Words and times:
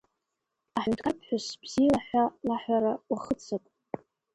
Аҳәынҭқарԥҳәыс 0.77 1.45
бзиала 1.61 1.99
ҳәа 2.19 2.23
лаҳәара 2.47 2.93
уахыццак. 3.11 3.63